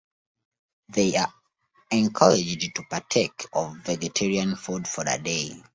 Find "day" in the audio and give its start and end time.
5.23-5.61